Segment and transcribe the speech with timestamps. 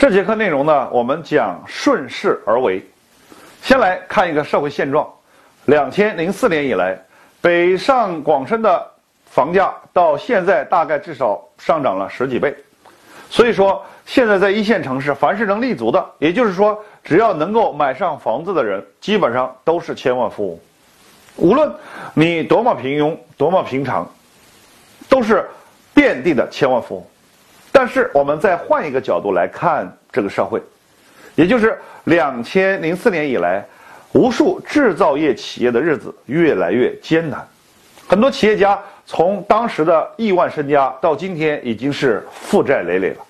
[0.00, 2.82] 这节课内容呢，我们讲顺势而为。
[3.62, 5.06] 先来看一个社会现状：
[5.66, 6.98] 两千零四年以来，
[7.42, 8.90] 北上广深的
[9.26, 12.56] 房价到现在大概至少上涨了十几倍。
[13.28, 20.58] 所以说，现在在一线城市，凡是能立足的，也就是说，只要能够买上房子的人，基本上都是千万富翁。
[21.36, 21.70] 无论
[22.14, 24.10] 你多么平庸、多么平常，
[25.10, 25.46] 都是
[25.92, 27.06] 遍地的千万富翁。
[27.72, 30.60] 但是，我们再换一个角度来看这个社会，
[31.36, 33.64] 也就是两千零四年以来，
[34.12, 37.46] 无数制造业企业的日子越来越艰难，
[38.08, 43.24] 很多企业家从当时的亿万身家到今天已经是负债累累了，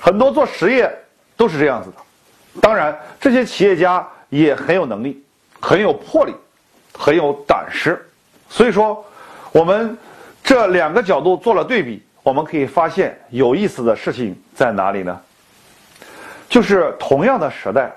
[0.00, 0.90] 很多做实业
[1.36, 2.60] 都是这样子的。
[2.60, 5.22] 当然，这些企业家也很有能力，
[5.60, 6.34] 很有魄力，
[6.98, 8.02] 很有胆识。
[8.48, 9.04] 所以说，
[9.52, 9.96] 我们
[10.42, 12.02] 这两个角度做了对比。
[12.24, 15.20] 我们可以发现有意思的事情在哪里呢？
[16.48, 17.92] 就是同样的时代，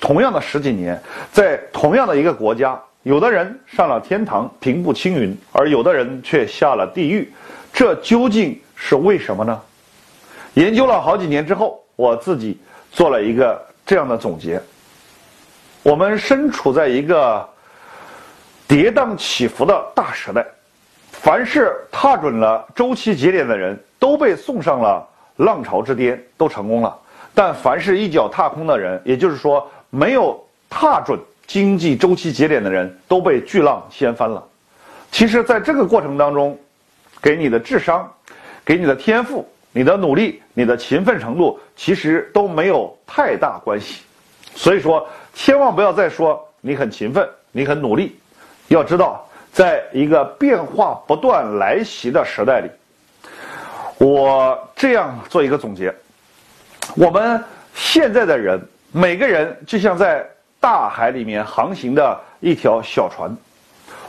[0.00, 0.98] 同样的十几年，
[1.30, 7.30] 在同样的一个国家，有的人上了天堂，平步青云，而有的人却下了地狱，
[7.70, 9.60] 这究竟是为什么呢？
[10.54, 12.58] 研究了好几年之后，我自己
[12.90, 14.58] 做了一个这样的总结：
[15.82, 17.46] 我们身处在一个
[18.66, 20.42] 跌宕起伏的大时代。
[21.20, 26.96] 凡是踏准了周期节点的人，都被送上了浪潮之巅，都成功了。
[27.34, 34.42] 但凡是一脚踏空的人，也就是说没有踏准经济周期节点的人，都被巨浪掀翻了。
[35.10, 36.56] 其实，在这个过程当中，
[37.20, 38.10] 给你的智商、
[38.64, 44.02] 给你的天赋、你的努力、你的勤奋程度，其实都没有太大关系。
[44.54, 48.16] 所以说，千万不要再说你很勤奋、你很努力，
[48.68, 49.27] 要知道。
[49.52, 52.70] 在一个变化不断来袭的时代里，
[53.98, 55.92] 我这样做一个总结：
[56.94, 57.42] 我们
[57.74, 58.60] 现在的人，
[58.92, 60.24] 每个人就像在
[60.60, 63.36] 大海里面航行的一条小船，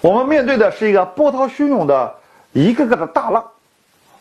[0.01, 2.15] 我们面对的是一个波涛汹涌的
[2.51, 3.43] 一个个的大浪。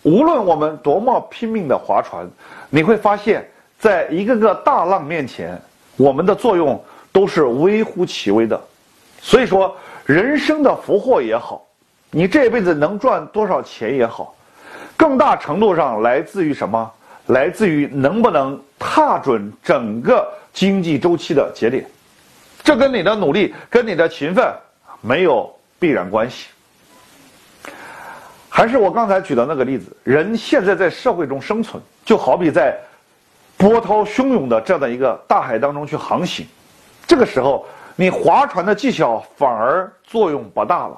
[0.03, 2.27] 无论我们多么拼命的划船，
[2.71, 3.47] 你会发现
[3.79, 5.61] 在一个个大浪面前，
[5.97, 6.83] 我们的作用
[7.13, 8.59] 都是微乎其微的。
[9.21, 9.77] 所以说。
[10.09, 11.63] 人生的福祸也好，
[12.11, 14.35] 你这辈子能赚多少钱也好，
[14.97, 16.91] 更大程度上来自于什么？
[17.27, 21.85] 来自于能不能踏准整个经济周期的节点。
[22.65, 24.51] 这跟你的努力、跟你的勤奋
[25.03, 26.47] 没有必然关系。
[28.49, 32.75] 还是我刚才举的那个例子，人现在在社会中生存，就好比在
[33.59, 36.47] 波涛汹涌的这样的一个大海当中去航行，
[37.07, 37.67] 这个时候。
[38.01, 40.97] 你划船的技巧反而作用不大了，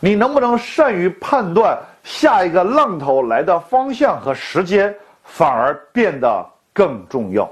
[0.00, 4.94] 你能不能善于判断下一个浪头来的方向和时间，
[5.24, 7.46] 反而变得更重要。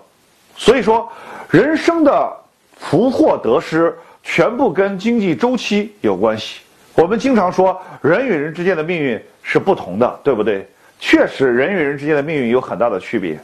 [0.57, 1.07] 所以说，
[1.51, 2.35] 人生的
[2.79, 6.63] 福祸得失全部跟经济周期有关系。
[6.95, 10.67] 我们经常说人与人之间的命运是不同的，对不对？
[10.99, 13.39] 确实，人与人之间的命运有很大的区别，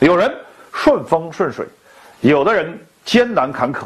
[0.00, 0.30] 有人
[0.70, 1.64] 顺风顺水，
[2.20, 3.84] 有的人艰难坎坷。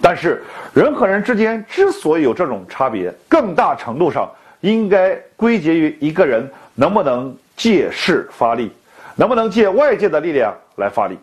[0.00, 0.40] 但是，
[0.72, 8.70] 人和人之间之所以有这种差别，更大程度上应该归结于一个人能不能借势发力，
[9.16, 11.18] 能不能借外界的力量来发力。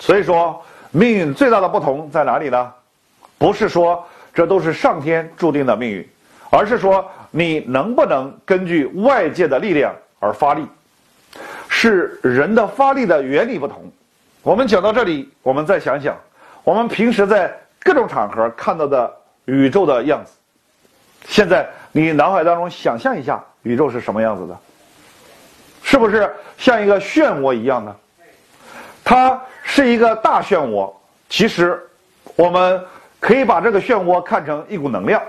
[0.00, 0.60] 所以说，
[0.90, 2.72] 命运最大的不同在哪里呢？
[3.38, 4.04] 不是说
[4.34, 6.06] 这都是上天注定的命运，
[6.50, 10.66] 而是说你能不能根据外界的力量而发力，
[11.68, 13.88] 是人的发力的原理不同。
[14.42, 16.16] 我们讲到这里，我们再想想，
[16.64, 17.56] 我们平时在。
[17.82, 19.12] 各种场合看到的
[19.46, 20.32] 宇宙的样子，
[21.26, 24.58] 现在你脑海当中想象一下，宇宙是什么样子的？
[25.82, 27.96] 是不是像一个漩涡一样呢？
[29.02, 30.92] 它是一个大漩涡，
[31.28, 31.82] 其实
[32.36, 32.80] 我们
[33.18, 35.20] 可以把这个漩涡看成一股能量，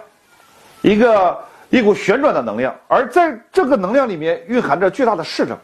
[0.82, 1.40] 一个
[1.70, 5.58] 一股旋转的能量，而在这个能量里面蕴含着巨大的势能。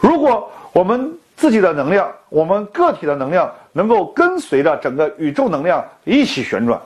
[0.00, 6.80] 如果我们自己的能量，我们个体的能量能够跟随着整个宇宙能量一起旋转，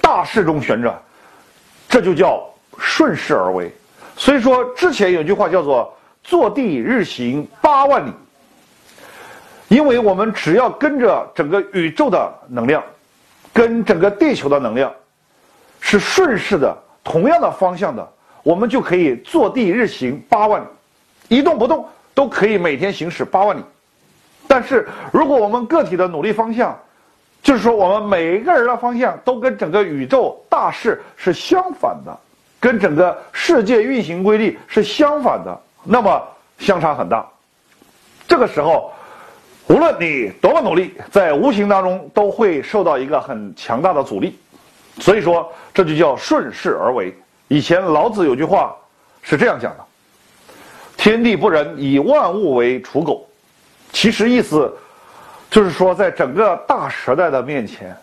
[0.00, 1.00] 大势中旋转，
[1.88, 2.42] 这就叫
[2.78, 3.72] 顺势而为。
[4.16, 8.12] 所以说，之前有句话叫做“坐地日行八万里”，
[9.68, 12.82] 因为我们只要跟着整个宇宙的能量，
[13.52, 14.92] 跟整个地球的能量
[15.80, 18.06] 是顺势的，同样的方向的，
[18.42, 20.66] 我们就可以坐地日行八万里，
[21.36, 21.88] 一动不动。
[22.14, 23.62] 都可以每天行驶八万里，
[24.46, 26.78] 但是如果我们个体的努力方向，
[27.42, 32.14] 就是说我们每一个人的方向都跟整个宇宙大势是相反的，
[32.58, 36.22] 跟整个世界运行规律是相反的，那么
[36.58, 37.26] 相差很大。
[38.28, 38.92] 这个时候，
[39.68, 44.38] 无论你多么努力，在无形当中都会受到一个很强大的阻力。
[44.98, 47.16] 所以说，这就叫顺势而为。
[47.48, 48.76] 以前老子有句话
[49.22, 49.84] 是这样讲的
[51.02, 53.26] ：“天地不仁，以万物为刍狗。”
[53.90, 54.70] 其实意思
[55.50, 57.96] 就是说，在整个大时代的面前，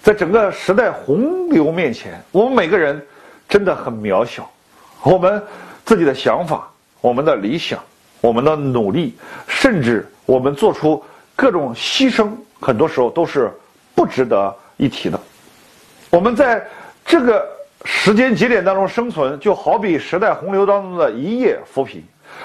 [0.00, 3.04] 在整个时代洪流面前，我们每个人
[3.48, 4.48] 真的很渺小。
[5.02, 5.42] 我们
[5.84, 6.70] 自己的想法、
[7.00, 7.82] 我们的理想、
[8.20, 9.16] 我们的努力，
[9.48, 11.02] 甚至我们做出
[11.34, 12.30] 各种牺牲，
[12.60, 13.50] 很多时候都是
[13.96, 15.18] 不值得一提的。
[16.08, 16.64] 我们在
[17.04, 17.44] 这个
[17.84, 22.00] 时间节点当中生存，就好比时代洪流当中的一叶浮萍。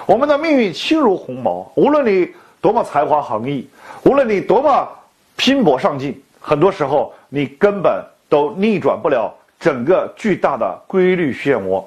[0.05, 2.31] 我们的命运轻如鸿毛，无论你
[2.61, 3.67] 多么才华横溢，
[4.03, 4.87] 无论你多么
[5.35, 11.83] 拼搏上进，很多时候你根本都逆转不了整个巨大的规律漩涡。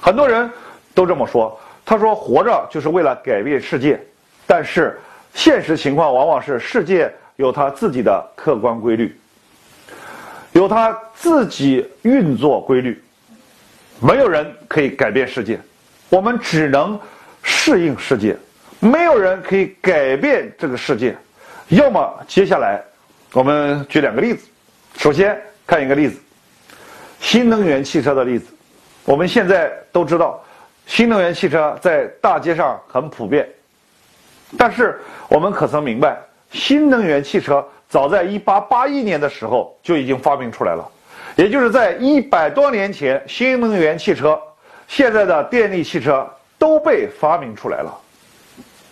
[0.00, 0.50] 很多人
[0.94, 4.00] 都这么说，他说活着就是为了改变世界，
[4.46, 5.00] 但是
[5.34, 9.18] 现实情况往往是世界有它自己的客观规律。
[10.52, 12.98] 有他自己运作规律，
[14.00, 15.60] 没有人可以改变世界，
[16.08, 16.98] 我们只能
[17.48, 18.36] 适应世界，
[18.80, 21.16] 没有人可以改变这个世界。
[21.68, 22.82] 要么接下来，
[23.32, 24.48] 我们举两个例子，
[24.98, 26.20] 首先看一个例子，
[27.20, 28.52] 新能源汽车的例子。
[29.04, 30.44] 我们现在都知道，
[30.86, 33.48] 新能源汽车在大街上很普遍，
[34.58, 36.18] 但是我们可曾明白，
[36.50, 37.64] 新能源汽车？
[37.88, 40.84] 早在一八八一年的时候就已经发明出来了，
[41.36, 44.36] 也就是在一百多年前，新能源汽车、
[44.88, 47.92] 现在的电力汽车都被发明出来了。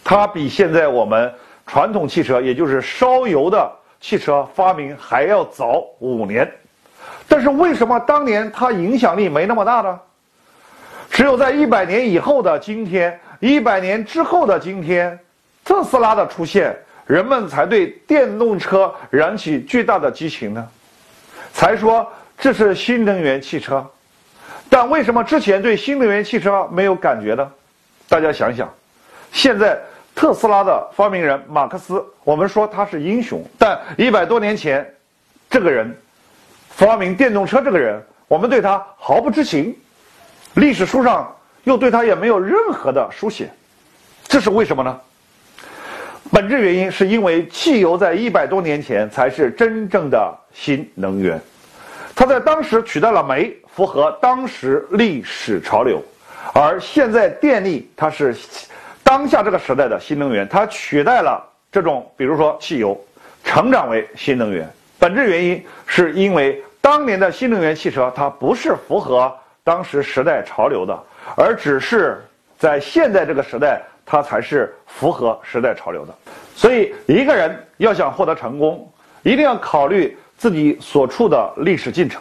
[0.02, 1.32] 它比现在我们
[1.66, 3.70] 传统汽车，也就是烧油的
[4.00, 6.50] 汽车发明还要早五年。
[7.26, 9.98] 但是为什么当年它影响力没那么大呢？
[11.10, 15.18] 只有在一百年以后的今天，一百年之后的今天，
[15.64, 16.76] 特斯拉的出现。
[17.06, 20.68] 人们才对电动车燃起巨大的激情呢，
[21.52, 23.86] 才说这是新能源汽车。
[24.68, 27.50] 但为什么之前对新能源汽车没有感觉呢？
[28.08, 28.72] 大家想想，
[29.32, 29.78] 现在
[30.14, 34.88] 特斯拉的发明人马克思，我们说他是英雄，但一百多年前，
[35.48, 35.96] 这个人
[36.70, 39.76] 发明电动车这个人，我们对他毫不知情，
[40.54, 41.34] 历史书上
[41.64, 43.48] 又对他也没有任何的书写，
[44.24, 45.00] 这是为什么呢？
[46.32, 51.40] 本质原因是因为汽油在一百多年前才是真正的新能源，
[52.14, 56.02] 它在当时取代了煤，符合当时历史潮流，
[56.54, 58.34] 而现在电力它是
[59.02, 62.98] 当下这个时代的新能源，它取代了这种比如说汽油，
[63.42, 64.68] 成长为新能源。
[64.98, 70.98] 本质原因是因为当年的新能源汽车它不是符合当时时代潮流的，
[71.36, 72.22] 而只是
[72.58, 73.80] 在现在这个时代。
[74.06, 76.14] 它才是符合时代潮流的，
[76.54, 78.86] 所以一个人要想获得成功，
[79.22, 80.14] 一定要考虑
[80.44, 82.20] 自己所处的历史进程，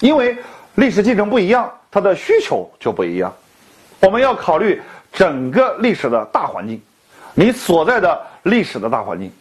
[0.00, 0.36] 因为
[0.74, 3.34] 历史进程不一样，它的需求就不一样。
[4.00, 6.78] 我们要考虑整个历史的大环境，
[7.32, 9.32] 你所在的历史的大环境，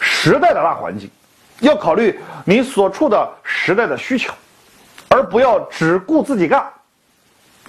[0.00, 1.08] 时代的大环境，
[1.60, 4.34] 要考虑你所处的时代的需求，
[5.06, 6.68] 而不要只顾自己干。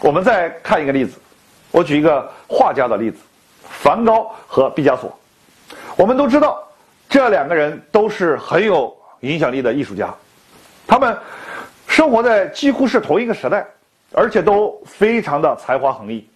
[0.01, 1.19] 我们再看一个例子。
[1.69, 3.19] 我举一个画家的例子，
[3.69, 5.15] 梵高和毕加索。
[5.95, 6.60] 我们都知道，
[7.08, 8.91] 这两个人都是很有
[9.22, 10.14] 影响力的艺术家，
[10.88, 11.18] 他们
[11.88, 13.66] 生活在几乎是同一个时代，
[14.14, 16.28] 而且都非常的才华横溢。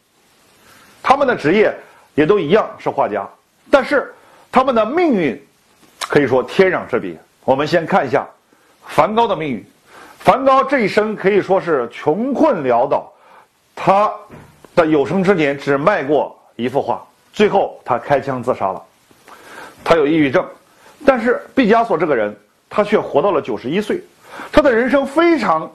[1.02, 1.74] 他们的职业
[2.16, 3.28] 也都一样是画家，
[3.70, 4.14] 但是
[4.52, 5.42] 他们的命运
[6.08, 7.16] 可以说天壤之别。
[7.46, 8.28] 我们先看一下
[8.86, 9.66] 梵高的命运。
[10.20, 13.12] 梵高这一生可以说是穷困潦倒，
[13.76, 14.12] 他。
[14.76, 17.00] 的有生之年只卖过一幅画，
[17.32, 18.82] 最后他开枪自杀了。
[19.84, 20.44] 他有抑郁症，
[21.06, 22.36] 但是毕加索这个人，
[22.76, 24.02] 他却活到了九十一岁，
[24.52, 25.72] 他的人生非常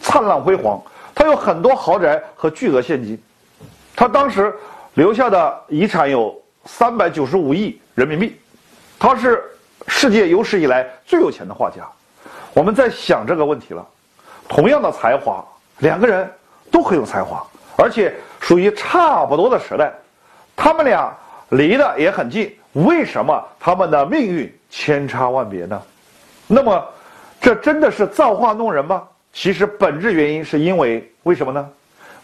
[0.00, 0.80] 灿烂辉煌，
[1.12, 3.20] 他有很多豪宅和巨额现金，
[3.96, 4.54] 他当时
[4.94, 8.36] 留下的遗产有三百九十五亿人民币，
[9.00, 9.42] 他是
[9.88, 11.78] 世界有史以来最有钱的画家。
[12.54, 13.84] 我们在想这个问题了，
[14.48, 15.44] 同样的才华，
[15.78, 16.30] 两个人
[16.70, 17.44] 都很有才华。
[17.76, 19.92] 而且属于差不多的时代，
[20.54, 21.12] 他们俩
[21.48, 25.82] 离得也很近，为什么他们的命运千差万别呢？
[26.48, 26.82] 那么，
[27.40, 29.02] 这真的是造化弄人吗？
[29.34, 31.68] 其实本质原因是因为为什么呢？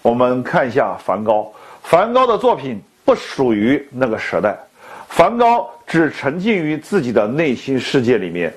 [0.01, 1.53] 我们看一下梵高，
[1.83, 4.59] 梵高的作品不属于那个时代，
[5.09, 8.53] 梵高只沉浸于自己的内心世界里面，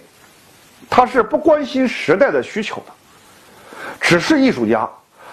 [0.90, 2.94] 他是不关心时代的需求的，
[4.00, 4.90] 只是艺术家。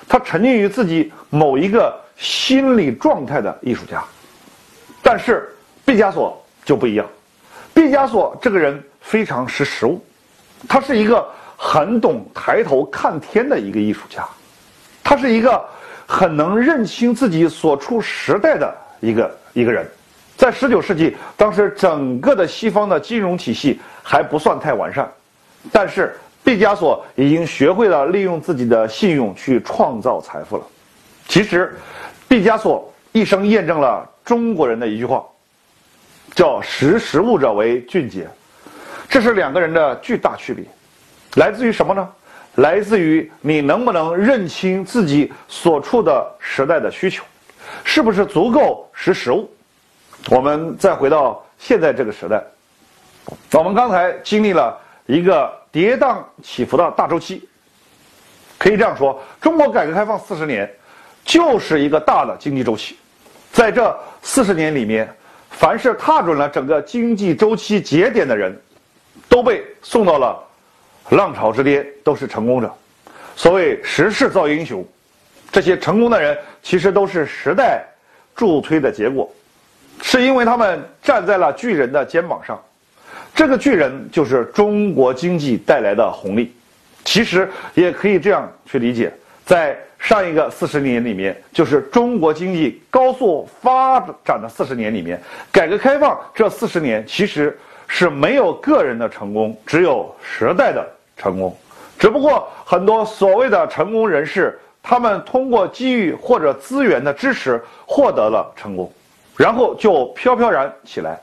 [0.06, 4.04] 他沉浸于自己某一个心理状态的艺术家，
[5.00, 5.48] 但是
[5.84, 7.06] 毕加索就不一样，
[7.72, 10.04] 毕加索这个人非常识时务，
[10.68, 14.26] 他是一个很懂抬头看天的一个艺术家，
[15.02, 15.64] 他是一个
[16.06, 19.86] 很能认清自己所处时代的一个一个人。
[20.36, 25.10] 在十九世纪，当时整个的西方的金融体系还不算太完善，
[25.70, 30.64] 但是毕加索已经学会了利用自己的信用去创造财富了。
[31.28, 31.74] 其实，
[32.28, 35.24] 毕加索一生验证了中国人的一句话，
[36.34, 38.28] 叫“识时务者为俊杰”，
[39.08, 40.64] 这是两个人的巨大区别，
[41.34, 42.08] 来自于什么呢？
[42.56, 47.24] 来自于你能不能认清自己所处的时代的需求，
[47.82, 49.52] 是不是足够识时务。
[50.30, 52.40] 我们再回到现在这个时代，
[53.52, 57.48] 我们刚才经历了一个跌宕起伏的大周期，
[58.56, 60.72] 可以这样说，中国改革开放四十年，
[61.24, 62.96] 就是一个大的经济周期，
[63.50, 65.12] 在这四十年里面，
[65.50, 68.56] 凡是踏准了整个经济周期节点的人，
[69.28, 70.42] 都被送到了
[71.10, 72.72] 浪潮之巅，都是成功者。
[73.36, 74.86] 所谓时势造英雄，
[75.50, 77.84] 这些成功的人其实都是时代
[78.34, 79.30] 助推的结果。
[80.02, 82.60] 是因为他们站在了巨人的肩膀上，
[83.34, 86.54] 这个巨人就是中国经济带来的红利。
[87.04, 89.12] 其实也可以这样去理解，
[89.44, 95.20] 在上一个四十年里面，就是中国经济高速发展的四十年里面，
[95.52, 97.58] 改革开放这四十年其实
[97.96, 100.84] 是没有个人的成功，只有时代的
[101.16, 101.56] 成功。
[101.96, 108.92] 只不过很多所谓的成功人士，他们通过机遇或者资源的支持获得了成功。
[109.36, 111.20] 然后就飘飘然起来，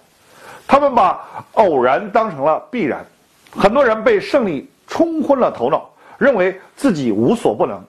[0.66, 1.20] 他们把
[1.56, 3.06] 偶然当成了必然，
[3.52, 7.84] 很多人被胜利冲昏了头脑，认为自己无所不能，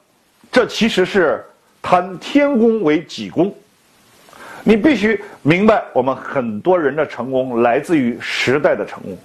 [0.50, 1.44] 这其实是
[1.80, 3.54] 贪天功为己功。
[4.64, 9.18] 你必须明白，我们很多人的成功来自于时代的成功，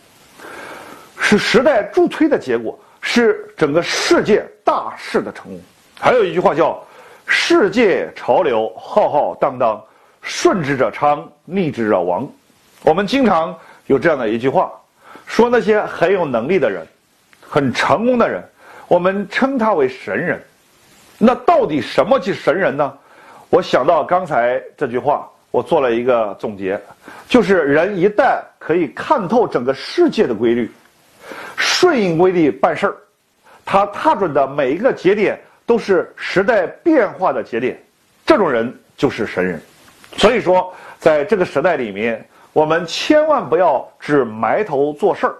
[1.19, 5.61] 是时代助推的结果，是整个世界大势的成功。
[5.99, 6.83] 还有一句话叫
[7.27, 9.81] “世界潮流浩浩荡荡”。
[10.29, 12.27] 顺之者昌，逆之者亡。
[12.83, 14.69] 我们经常有这样的一句话，
[15.25, 16.85] 说那些很有能力的人，
[17.39, 18.43] 很成功的人，
[18.89, 20.37] 我们称他为神人。
[21.17, 22.93] 那到底什么是神人呢？
[23.49, 26.79] 我想到刚才这句话，我做了一个总结，
[27.29, 30.69] 就是人一旦可以看透整个世界的规律，
[31.55, 32.95] 顺应规律办事儿，
[33.65, 37.81] 他踏准的每一个节点都是时代变化的节点，
[38.25, 39.61] 这种人就是神人。
[40.17, 45.35] 所以说，在这个时代里面，我们千万不要只埋头做事儿。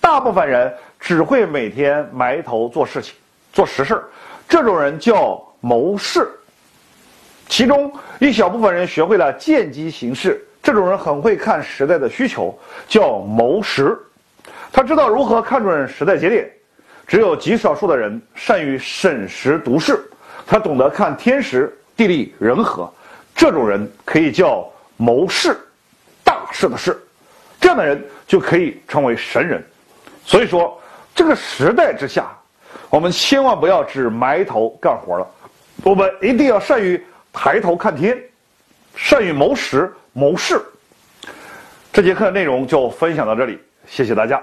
[0.00, 3.14] 大部分人只会每天埋头做事情、
[3.52, 4.04] 做实事儿，
[4.48, 6.28] 这种人叫谋士。
[7.56, 12.52] 其中一小部分人学会了见机行事，这种人很会看时代的需求，
[12.88, 13.96] 叫谋时。
[14.72, 16.50] 他知道如何看准时代节点。
[17.06, 20.04] 只有极少数的人善于审时度势，
[20.44, 22.92] 他懂得看天时、地利、人和。
[23.36, 25.56] 这种人可以叫谋士，
[26.24, 27.00] 大事的事，
[27.60, 29.64] 这样的人就可以称为神人。
[30.24, 30.76] 所以说，
[31.14, 32.36] 这个时代之下，
[32.90, 35.30] 我们千万不要只埋头干活了，
[35.84, 37.00] 我们一定要善于
[37.34, 38.16] 抬头看天，
[38.96, 40.64] 善于谋时谋事。
[41.92, 44.40] 这节课的内容就分享到这里，谢谢大家。